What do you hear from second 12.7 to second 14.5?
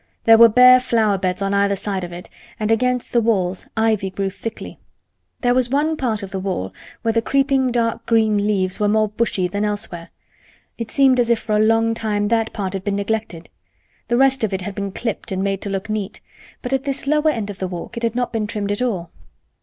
had been neglected. The rest